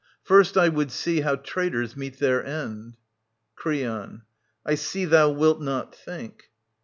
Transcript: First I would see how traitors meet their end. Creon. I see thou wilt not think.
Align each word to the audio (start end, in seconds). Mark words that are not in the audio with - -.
First 0.23 0.57
I 0.57 0.67
would 0.67 0.89
see 0.91 1.19
how 1.21 1.35
traitors 1.35 1.95
meet 1.95 2.17
their 2.17 2.43
end. 2.43 2.95
Creon. 3.55 4.23
I 4.65 4.73
see 4.73 5.05
thou 5.05 5.29
wilt 5.29 5.61
not 5.61 5.93
think. 5.93 6.49